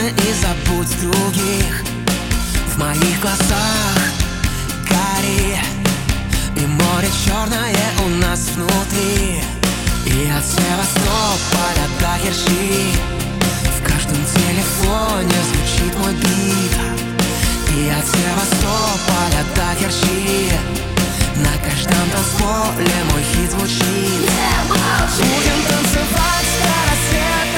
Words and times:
проблемы 0.00 0.12
и 0.16 0.32
забудь 0.32 1.00
других. 1.00 1.82
В 2.74 2.78
моих 2.78 3.20
глазах 3.20 3.98
гори 4.88 5.58
И 6.56 6.66
море 6.66 7.08
черное 7.24 7.74
у 8.04 8.08
нас 8.20 8.50
внутри. 8.54 9.42
И 10.06 10.30
от 10.30 10.44
Севастополя 10.44 11.86
до 12.00 12.26
Ерши 12.26 12.92
В 13.78 13.82
каждом 13.86 14.16
телефоне 14.24 15.36
звучит 15.52 15.98
мой 15.98 16.14
бит. 16.14 16.74
И 17.76 17.90
от 17.90 18.06
Севастополя 18.06 19.44
до 19.54 19.84
Ерши 19.84 20.52
На 21.36 21.52
каждом 21.68 22.10
танцполе 22.10 23.04
мой 23.12 23.22
хит 23.22 23.50
звучит. 23.50 24.30
Будем 25.18 25.62
танцевать 25.68 26.50
до 26.62 26.90
рассвета. 26.90 27.49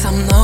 со 0.00 0.10
мной. 0.10 0.39